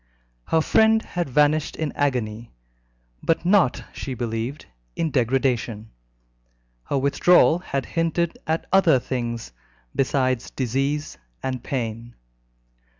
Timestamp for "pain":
11.63-12.15